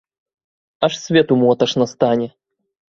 Аж 0.87 0.97
свету 1.03 1.33
моташна 1.43 1.85
стане! 1.95 2.27